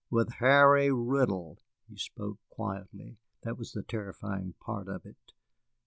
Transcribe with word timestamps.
"With 0.09 0.31
Harry 0.39 0.91
Riddle." 0.91 1.59
He 1.87 1.95
spoke 1.95 2.39
quietly, 2.49 3.17
that 3.43 3.55
was 3.55 3.73
the 3.73 3.83
terrifying 3.83 4.55
part 4.59 4.87
of 4.87 5.05
it. 5.05 5.33